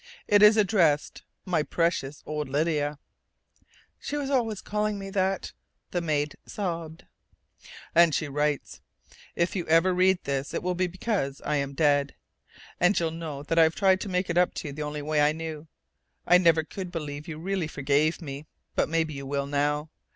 "It 0.27 0.41
is 0.41 0.57
addressed: 0.57 1.21
'My 1.45 1.61
precious 1.61 2.23
old 2.25 2.49
Lydia'" 2.49 2.97
"She 4.01 4.17
was 4.17 4.31
always 4.31 4.59
calling 4.59 4.97
me 4.97 5.11
that!" 5.11 5.51
the 5.91 6.01
maid 6.01 6.35
sobbed. 6.43 7.05
"And 7.93 8.15
she 8.15 8.27
writes: 8.27 8.81
'If 9.35 9.55
you 9.55 9.63
ever 9.67 9.93
read 9.93 10.17
this 10.23 10.55
it 10.55 10.63
will 10.63 10.73
be 10.73 10.87
because 10.87 11.39
I'm 11.45 11.75
dead, 11.75 12.15
and 12.79 12.99
you'll 12.99 13.11
know 13.11 13.43
that 13.43 13.59
I've 13.59 13.75
tried 13.75 14.01
to 14.01 14.09
make 14.09 14.27
it 14.27 14.39
up 14.39 14.55
to 14.55 14.69
you 14.69 14.73
the 14.73 14.81
only 14.81 15.03
way 15.03 15.21
I 15.21 15.33
knew. 15.33 15.67
I 16.25 16.39
never 16.39 16.63
could 16.63 16.91
believe 16.91 17.27
you 17.27 17.37
really 17.37 17.67
forgave 17.67 18.23
me, 18.23 18.47
but 18.73 18.89
maybe 18.89 19.13
you 19.13 19.27
will 19.27 19.45
now. 19.45 19.91